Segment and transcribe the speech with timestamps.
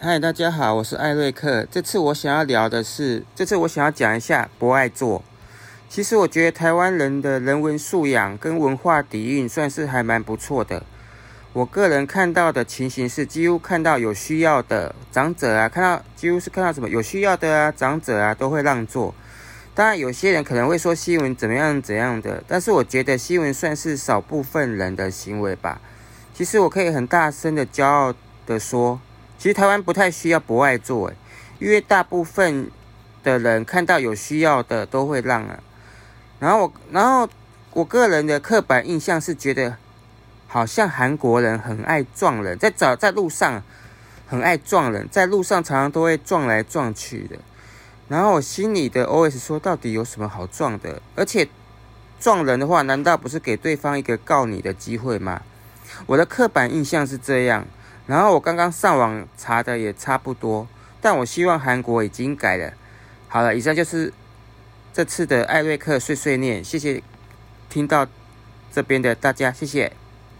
[0.00, 1.64] 嗨，大家好，我是艾瑞克。
[1.70, 5.22] 这次我想要聊的是，这次我想要讲一下博爱座。
[5.88, 10.82] 其实我觉得台湾人的人文素养跟文化底蕴算是还蛮不错的。
[11.52, 19.14] 我个人看到的情形是，几乎看到有需要的长者啊，看到几乎是看到什么有需要的啊长者啊，都会让座。
[19.76, 25.80] 当然，有些人可能会说新闻怎么样怎样的，但是我觉得新闻算是少部分人的行为吧。
[26.34, 28.12] 其实我可以很大声的骄傲
[28.44, 29.00] 的说。
[29.42, 31.16] 其实台湾不太需要博爱座，诶，
[31.58, 32.70] 因为大部分
[33.24, 35.58] 的人看到有需要的都会让啊。
[36.38, 37.28] 然后我，然后
[37.72, 39.76] 我个人的刻板印象是觉得，
[40.46, 43.60] 好像韩国人很爱撞人，在走在路上
[44.28, 47.36] 很爱撞人，在路上常常都会撞来撞去的。
[48.06, 51.02] 然后我心里的 OS 说，到底有什么好撞的？
[51.16, 51.48] 而且
[52.20, 55.42] 撞人的话，难道不是给对方一个告你的机会吗？
[56.06, 57.66] 我的刻板印象是这样。
[58.06, 60.66] 然后我刚刚上网查的也差不多，
[61.00, 62.72] 但我希望韩国已经改了。
[63.28, 64.12] 好了，以上就是
[64.92, 67.02] 这次的艾瑞克碎碎念，谢谢
[67.70, 68.06] 听到
[68.72, 69.92] 这边的大家，谢谢。